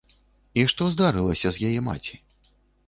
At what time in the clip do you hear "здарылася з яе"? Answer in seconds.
0.95-1.79